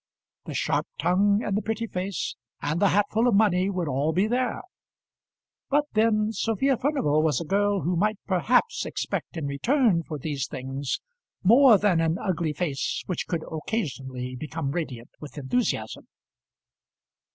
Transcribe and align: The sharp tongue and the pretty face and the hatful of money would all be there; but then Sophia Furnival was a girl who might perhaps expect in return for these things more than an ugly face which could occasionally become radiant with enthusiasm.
The 0.45 0.55
sharp 0.55 0.87
tongue 0.97 1.43
and 1.45 1.55
the 1.55 1.61
pretty 1.61 1.85
face 1.85 2.35
and 2.59 2.79
the 2.81 2.89
hatful 2.89 3.27
of 3.27 3.35
money 3.35 3.69
would 3.69 3.87
all 3.87 4.11
be 4.13 4.25
there; 4.25 4.63
but 5.69 5.85
then 5.93 6.31
Sophia 6.31 6.75
Furnival 6.75 7.21
was 7.21 7.39
a 7.39 7.45
girl 7.45 7.81
who 7.81 7.95
might 7.95 8.17
perhaps 8.25 8.83
expect 8.83 9.37
in 9.37 9.45
return 9.45 10.01
for 10.01 10.17
these 10.17 10.47
things 10.47 10.99
more 11.43 11.77
than 11.77 12.01
an 12.01 12.17
ugly 12.17 12.51
face 12.53 13.03
which 13.05 13.27
could 13.27 13.43
occasionally 13.51 14.35
become 14.35 14.71
radiant 14.71 15.11
with 15.19 15.37
enthusiasm. 15.37 16.07